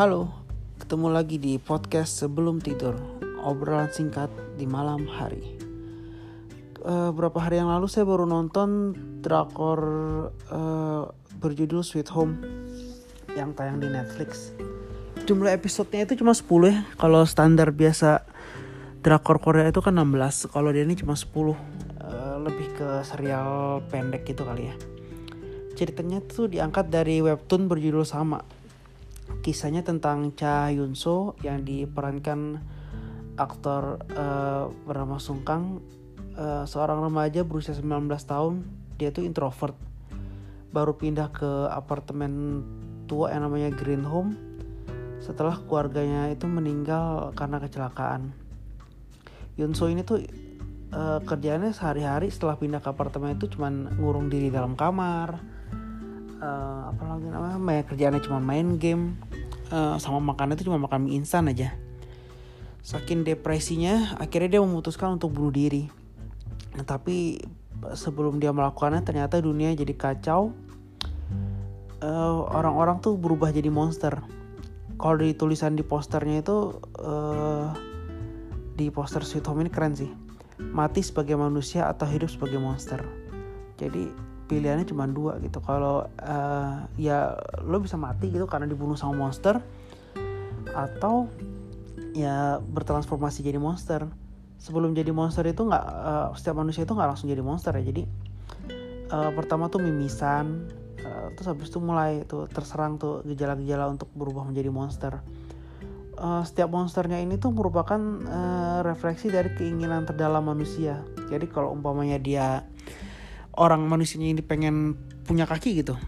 [0.00, 0.32] Halo,
[0.80, 2.96] ketemu lagi di podcast sebelum tidur,
[3.44, 5.60] obrolan singkat di malam hari.
[6.80, 9.80] Uh, hari yang lalu saya baru nonton drakor
[10.48, 11.04] uh,
[11.36, 12.40] berjudul Sweet Home
[13.36, 14.56] yang tayang di Netflix.
[15.28, 16.80] Jumlah episodenya itu cuma 10 ya.
[16.96, 18.24] Kalau standar biasa
[19.04, 20.48] drakor Korea itu kan 16.
[20.48, 21.28] Kalau dia ini cuma 10.
[21.28, 21.56] Uh,
[22.40, 24.74] lebih ke serial pendek gitu kali ya.
[25.76, 28.59] Ceritanya tuh diangkat dari webtoon berjudul sama
[29.40, 32.60] kisahnya tentang Cha Yun So yang diperankan
[33.38, 35.80] aktor uh, bernama Sung Kang.
[36.30, 38.64] Uh, seorang remaja berusia 19 tahun
[39.00, 39.74] dia tuh introvert.
[40.70, 42.62] Baru pindah ke apartemen
[43.10, 44.36] tua yang namanya Green Home.
[45.18, 48.32] Setelah keluarganya itu meninggal karena kecelakaan.
[49.58, 50.22] Yun So ini tuh
[50.94, 55.59] uh, kerjaannya sehari-hari setelah pindah ke apartemen itu cuman ngurung diri dalam kamar
[56.40, 57.84] uh, apa lagi namanya?
[57.86, 59.20] Kerjaannya cuma main game.
[59.70, 61.70] Uh, sama makan itu cuma makan mie instan aja.
[62.82, 65.86] Saking depresinya akhirnya dia memutuskan untuk bunuh diri.
[66.74, 67.38] Nah, tapi
[67.94, 70.50] sebelum dia melakukannya ternyata dunia jadi kacau.
[72.00, 74.24] Uh, orang-orang tuh berubah jadi monster.
[74.96, 77.68] Kalau di tulisan di posternya itu uh,
[78.76, 80.08] di poster Sweet Home ini keren sih.
[80.60, 83.04] Mati sebagai manusia atau hidup sebagai monster.
[83.76, 85.62] Jadi pilihannya cuma dua gitu.
[85.62, 89.62] Kalau uh, ya lo bisa mati gitu karena dibunuh sama monster
[90.74, 91.30] atau
[92.10, 94.10] ya bertransformasi jadi monster.
[94.58, 97.86] Sebelum jadi monster itu nggak uh, setiap manusia itu nggak langsung jadi monster ya.
[97.86, 98.02] Jadi
[99.14, 100.66] uh, pertama tuh mimisan
[101.06, 105.22] uh, terus habis itu mulai tuh terserang tuh gejala-gejala untuk berubah menjadi monster.
[106.20, 107.96] Uh, setiap monsternya ini tuh merupakan
[108.28, 111.00] uh, refleksi dari keinginan terdalam manusia.
[111.32, 112.60] Jadi kalau umpamanya dia
[113.56, 114.94] orang manusianya ini pengen
[115.26, 115.98] punya kaki gitu.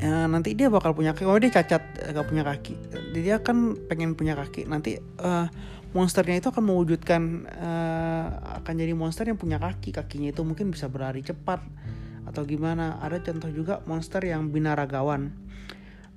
[0.00, 1.24] Ya, nanti dia bakal punya kaki.
[1.28, 2.74] Oh dia cacat eh, gak punya kaki.
[3.14, 4.66] Dia kan pengen punya kaki.
[4.66, 5.46] Nanti uh,
[5.94, 8.26] monsternya itu akan mewujudkan uh,
[8.60, 9.94] akan jadi monster yang punya kaki.
[9.94, 11.62] Kakinya itu mungkin bisa berlari cepat
[12.26, 12.98] atau gimana.
[13.00, 15.30] Ada contoh juga monster yang binaragawan.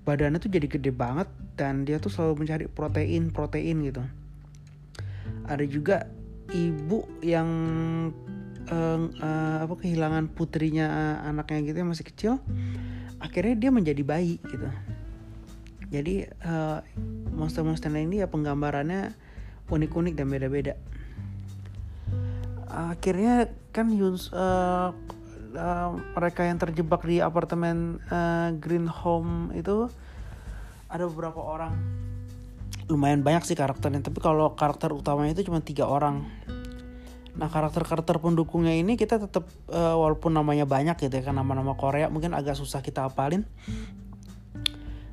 [0.08, 1.28] Badannya tuh jadi gede banget
[1.60, 4.04] dan dia tuh selalu mencari protein protein gitu.
[5.48, 6.08] Ada juga
[6.56, 7.50] ibu yang
[8.72, 12.34] uh, uh, apa kehilangan putrinya uh, anaknya gitu yang masih kecil
[13.18, 14.70] akhirnya dia menjadi bayi gitu.
[15.88, 16.84] Jadi uh,
[17.32, 19.16] monster-monster ini ya penggambarannya
[19.72, 20.76] unik-unik dan beda-beda.
[22.68, 24.92] Akhirnya kan Yuns uh,
[25.56, 25.90] uh,
[26.20, 29.88] mereka yang terjebak di apartemen uh, Green Home itu
[30.92, 31.74] ada beberapa orang.
[32.92, 36.24] Lumayan banyak sih karakternya tapi kalau karakter utamanya itu cuma tiga orang
[37.38, 42.09] Nah karakter-karakter pendukungnya ini kita tetap uh, walaupun namanya banyak gitu ya kan nama-nama Korea
[42.09, 43.46] mungkin agak susah kita hafalin.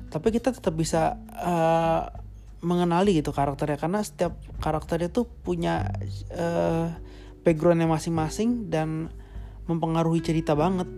[0.09, 2.09] Tapi kita tetap bisa uh,
[2.65, 5.93] mengenali gitu karakternya karena setiap karakternya tuh punya
[6.33, 6.89] uh,
[7.45, 9.13] backgroundnya masing-masing dan
[9.69, 10.89] mempengaruhi cerita banget.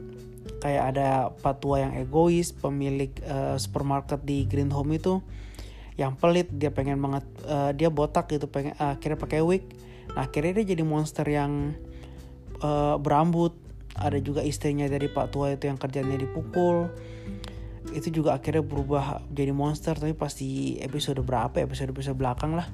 [0.64, 1.10] Kayak ada
[1.44, 5.20] patua yang egois, pemilik uh, supermarket di Green Home itu
[5.98, 9.66] yang pelit dia pengen banget uh, dia botak gitu pengen uh, akhirnya pakai wig
[10.14, 11.76] Nah akhirnya dia jadi monster yang
[12.62, 13.56] uh, berambut.
[13.98, 16.94] Ada juga istrinya dari Pak Tua itu yang kerjanya dipukul.
[17.90, 22.70] Itu juga akhirnya berubah jadi monster tapi pasti episode berapa episode episode belakang lah.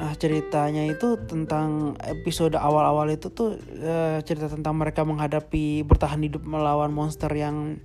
[0.00, 6.40] Nah ceritanya itu tentang episode awal-awal itu tuh uh, cerita tentang mereka menghadapi bertahan hidup
[6.48, 7.76] melawan monster yang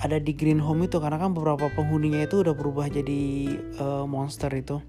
[0.00, 4.48] ada di Green Home itu karena kan beberapa penghuninya itu udah berubah jadi uh, monster
[4.56, 4.80] itu.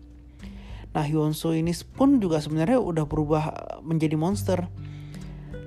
[0.92, 3.44] Nah Hyunsu ini pun juga sebenarnya udah berubah
[3.84, 4.68] menjadi monster.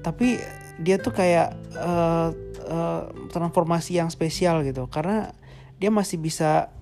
[0.04, 0.36] Tapi
[0.80, 2.28] dia tuh kayak uh,
[2.68, 3.02] uh,
[3.32, 5.32] transformasi yang spesial gitu karena
[5.80, 6.72] dia masih bisa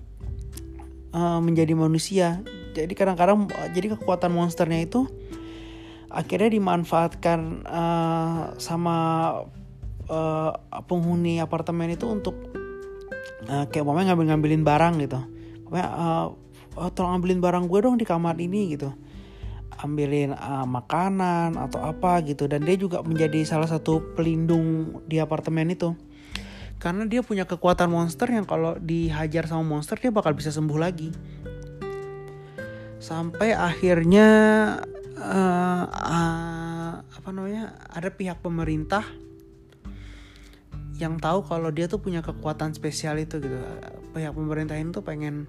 [1.15, 2.43] uh, menjadi manusia.
[2.73, 5.05] Jadi kadang-kadang jadi kekuatan monsternya itu
[6.09, 8.97] akhirnya dimanfaatkan uh, sama
[10.09, 10.51] uh,
[10.85, 12.35] penghuni apartemen itu untuk
[13.49, 15.19] uh, kayak mamanya ngambil-ngambilin barang gitu.
[15.65, 16.27] Pokoknya uh,
[16.77, 18.93] oh, tolong ambilin barang gue dong di kamar ini gitu.
[19.81, 22.45] Ambilin uh, makanan atau apa gitu.
[22.45, 25.93] Dan dia juga menjadi salah satu pelindung di apartemen itu.
[26.77, 31.09] Karena dia punya kekuatan monster yang kalau dihajar sama monster dia bakal bisa sembuh lagi.
[32.99, 34.27] Sampai akhirnya
[35.19, 39.03] uh, uh, apa namanya ada pihak pemerintah
[40.99, 43.57] yang tahu kalau dia tuh punya kekuatan spesial itu gitu.
[44.13, 45.47] Pihak pemerintah ini tuh pengen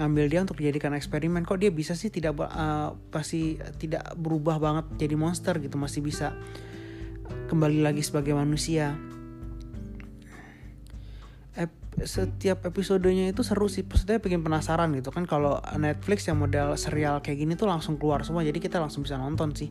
[0.00, 1.44] ngambil dia untuk dijadikan eksperimen.
[1.44, 6.32] Kok dia bisa sih tidak uh, pasti tidak berubah banget jadi monster gitu masih bisa
[7.48, 8.96] kembali lagi sebagai manusia.
[11.92, 15.28] Setiap episodenya itu seru sih maksudnya bikin penasaran gitu kan.
[15.28, 19.20] Kalau Netflix yang model serial kayak gini tuh langsung keluar semua jadi kita langsung bisa
[19.20, 19.68] nonton sih.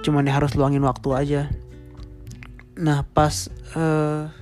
[0.00, 1.42] Cuman ya harus luangin waktu aja.
[2.80, 4.32] Nah pas uh,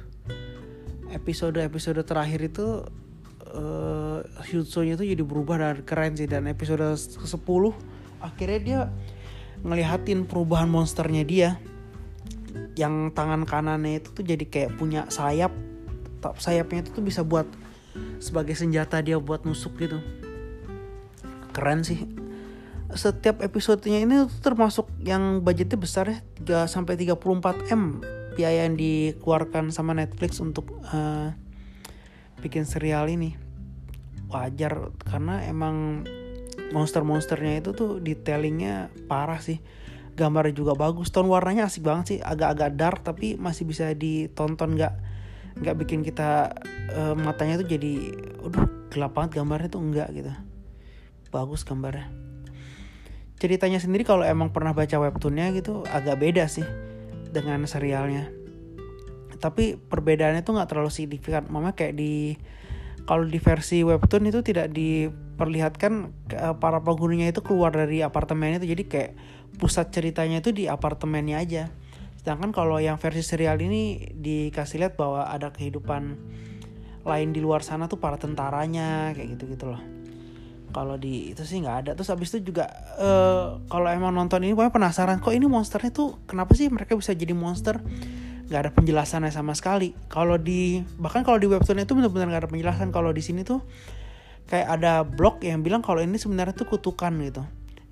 [1.10, 2.86] episode episode terakhir itu
[3.54, 6.26] uh, Hyutsunya itu jadi berubah dan keren sih.
[6.26, 7.36] Dan episode ke 10
[8.24, 8.80] akhirnya dia
[9.62, 11.50] ngelihatin perubahan monsternya dia.
[12.76, 15.52] Yang tangan kanannya itu tuh jadi kayak punya sayap.
[16.40, 17.46] Sayapnya itu tuh bisa buat
[18.18, 20.00] sebagai senjata dia buat nusuk gitu.
[21.52, 22.04] Keren sih.
[22.92, 26.18] Setiap episodenya ini tuh termasuk yang budgetnya besar ya.
[26.66, 28.00] 3 sampai 34 m
[28.36, 31.32] biaya yang dikeluarkan sama Netflix untuk uh,
[32.40, 33.34] bikin serial ini
[34.26, 36.02] wajar karena emang
[36.74, 39.62] monster-monsternya itu tuh detailingnya parah sih.
[40.16, 42.18] Gambarnya juga bagus tone warnanya asik banget sih.
[42.24, 44.94] Agak-agak dark tapi masih bisa ditonton nggak
[45.56, 46.52] nggak bikin kita
[46.92, 48.12] uh, matanya tuh jadi
[48.44, 49.82] udah gelap banget gambarnya tuh.
[49.84, 50.32] Enggak gitu.
[51.30, 52.08] Bagus gambarnya.
[53.36, 56.64] Ceritanya sendiri kalau emang pernah baca webtoonnya gitu agak beda sih
[57.28, 58.45] dengan serialnya
[59.38, 62.36] tapi perbedaannya tuh nggak terlalu signifikan mama kayak di
[63.06, 65.92] kalau di versi webtoon itu tidak diperlihatkan
[66.34, 69.10] uh, para penghuninya itu keluar dari apartemen itu jadi kayak
[69.56, 71.64] pusat ceritanya itu di apartemennya aja
[72.26, 76.18] Sedangkan kalau yang versi serial ini dikasih lihat bahwa ada kehidupan
[77.06, 79.78] lain di luar sana tuh para tentaranya kayak gitu-gitu loh.
[80.74, 81.90] Kalau di itu sih nggak ada.
[81.94, 82.66] Terus abis itu juga
[82.98, 87.14] uh, kalau emang nonton ini pokoknya penasaran kok ini monsternya tuh kenapa sih mereka bisa
[87.14, 87.78] jadi monster?
[88.46, 89.94] Gak ada penjelasannya sama sekali.
[90.06, 92.88] Kalau di bahkan kalau di webtoon itu benar-benar gak ada penjelasan.
[92.94, 93.64] Kalau di sini tuh
[94.46, 97.42] kayak ada blog yang bilang kalau ini sebenarnya tuh kutukan gitu.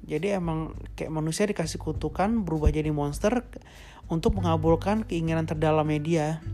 [0.04, 3.42] Jadi emang kayak manusia dikasih kutukan berubah jadi monster
[4.12, 6.44] untuk mengabulkan keinginan terdalam media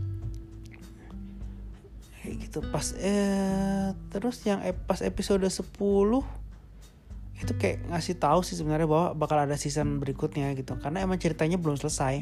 [2.21, 5.65] kayak gitu pas eh terus yang pas episode 10
[7.41, 11.57] itu kayak ngasih tahu sih sebenarnya bahwa bakal ada season berikutnya gitu karena emang ceritanya
[11.57, 12.21] belum selesai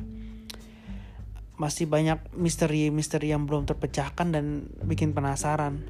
[1.59, 5.83] masih banyak misteri-misteri yang belum terpecahkan dan bikin penasaran.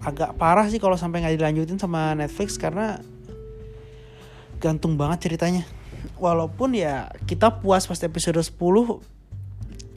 [0.00, 3.04] Agak parah sih kalau sampai nggak dilanjutin sama Netflix karena
[4.56, 5.68] gantung banget ceritanya.
[6.16, 8.56] Walaupun ya kita puas pas episode 10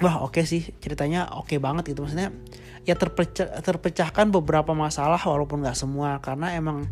[0.03, 2.03] wah oke okay sih ceritanya oke okay banget gitu.
[2.03, 2.35] Maksudnya
[2.83, 6.19] ya terpecah, terpecahkan beberapa masalah walaupun nggak semua.
[6.19, 6.83] Karena emang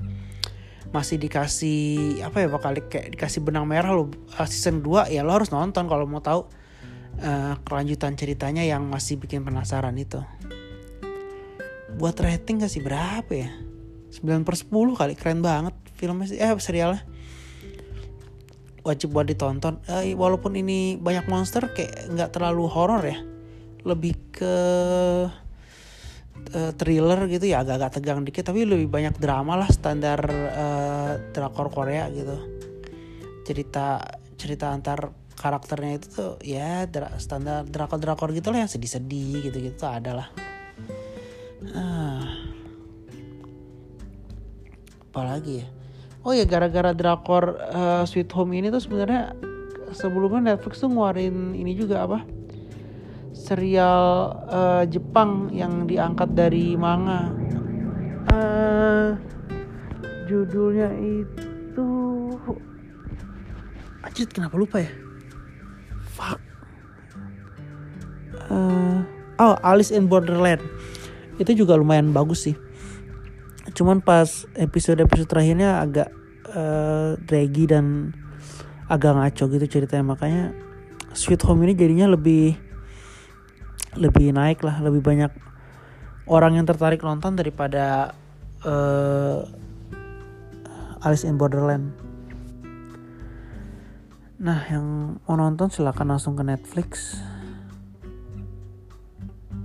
[0.95, 5.31] masih dikasih apa ya bakal kayak dikasih benang merah lo uh, season 2 ya lo
[5.31, 6.51] harus nonton kalau mau tahu
[7.21, 10.19] uh, kelanjutan ceritanya yang masih bikin penasaran itu.
[11.95, 13.49] Buat rating kasih berapa ya?
[14.11, 15.13] 9 per 10 kali.
[15.15, 16.37] Keren banget filmnya sih.
[16.41, 17.03] Eh serialnya?
[18.81, 19.79] Wajib buat ditonton.
[19.87, 23.19] Eh, walaupun ini banyak monster kayak nggak terlalu horor ya.
[23.85, 24.55] Lebih ke
[26.51, 27.63] uh, thriller gitu ya.
[27.63, 28.43] Agak-agak tegang dikit.
[28.49, 32.35] Tapi lebih banyak drama lah standar uh, drakor Korea gitu.
[33.45, 34.01] Cerita
[34.35, 39.57] cerita antar karakternya itu tuh ya dra standar drakor drakor gitu lah yang sedih-sedih gitu
[39.57, 40.29] gitu ada lah.
[41.73, 42.25] Ah.
[45.11, 45.67] apalagi ya?
[46.21, 49.33] Oh ya gara-gara drakor uh, Sweet Home ini tuh sebenarnya
[49.91, 52.23] sebelumnya Netflix tuh ngeluarin ini juga apa?
[53.33, 54.05] Serial
[54.47, 57.33] uh, Jepang yang diangkat dari manga.
[58.31, 59.17] Uh,
[60.29, 61.89] judulnya itu
[64.01, 65.10] Acit kenapa lupa ya
[68.51, 68.99] uh,
[69.39, 70.59] oh Alice in Borderland.
[71.39, 72.55] Itu juga lumayan bagus sih.
[73.71, 76.11] Cuman pas episode-episode terakhirnya agak
[76.51, 78.11] uh, draggy dan
[78.91, 80.03] agak ngaco gitu ceritanya.
[80.03, 80.51] Makanya
[81.15, 82.59] Sweet Home ini jadinya lebih
[83.95, 84.83] lebih naik lah.
[84.83, 85.31] Lebih banyak
[86.27, 88.13] orang yang tertarik nonton daripada
[88.67, 89.47] uh,
[91.01, 91.95] Alice in Borderland.
[94.41, 97.21] Nah yang mau nonton silahkan langsung ke Netflix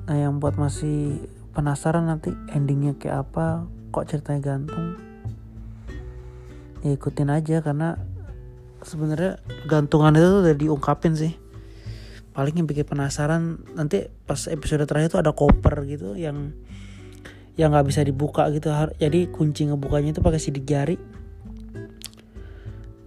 [0.06, 4.94] nah yang buat masih penasaran nanti endingnya kayak apa kok ceritanya gantung
[6.86, 7.98] ya ikutin aja karena
[8.86, 11.34] sebenarnya gantungan itu udah diungkapin sih.
[12.30, 16.54] Paling yang bikin penasaran nanti pas episode terakhir itu ada koper gitu yang
[17.58, 18.70] yang nggak bisa dibuka gitu.
[19.00, 20.94] Jadi kunci ngebukanya itu pakai sidik jari.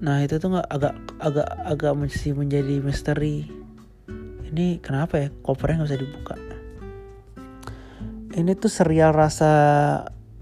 [0.04, 3.48] Nah itu tuh nggak agak agak agak masih menjadi misteri.
[4.50, 6.49] Ini kenapa ya kopernya nggak bisa dibuka
[8.36, 9.52] ini tuh serial rasa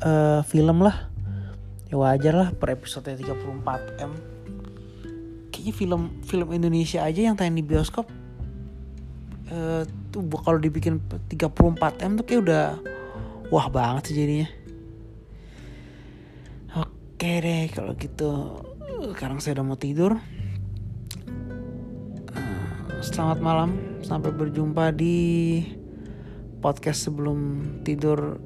[0.03, 1.11] uh, film lah.
[1.87, 4.11] Ya wajar lah per episode 34 m.
[5.53, 8.11] Kayaknya film film Indonesia aja yang tayang di bioskop
[9.51, 10.99] uh, tuh kalau dibikin
[11.31, 12.65] 34 m tuh kayak udah
[13.51, 14.49] wah banget sih jadinya.
[16.75, 18.61] Oke deh kalau gitu
[19.15, 20.19] sekarang saya udah mau tidur.
[22.35, 23.69] Eh, selamat malam
[24.03, 25.17] sampai berjumpa di
[26.59, 27.39] podcast sebelum
[27.85, 28.41] tidur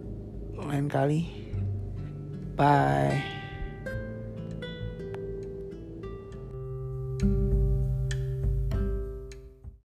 [0.62, 1.28] lain kali.
[2.56, 3.41] Bye